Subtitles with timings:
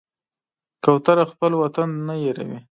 [0.83, 2.59] کوتره خپل وطن نه هېروي.